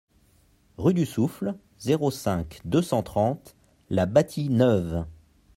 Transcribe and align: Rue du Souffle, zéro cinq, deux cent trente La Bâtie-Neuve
Rue 0.77 0.95
du 0.95 1.05
Souffle, 1.05 1.55
zéro 1.77 2.09
cinq, 2.09 2.61
deux 2.65 2.81
cent 2.81 3.03
trente 3.03 3.55
La 3.91 4.07
Bâtie-Neuve 4.07 5.05